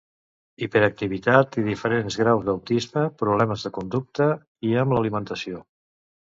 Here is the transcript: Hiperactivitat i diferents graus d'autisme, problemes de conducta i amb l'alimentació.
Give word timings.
Hiperactivitat 0.67 1.57
i 1.63 1.65
diferents 1.67 2.17
graus 2.23 2.49
d'autisme, 2.49 3.05
problemes 3.21 3.69
de 3.69 3.75
conducta 3.79 4.33
i 4.73 4.77
amb 4.87 4.99
l'alimentació. 4.99 5.65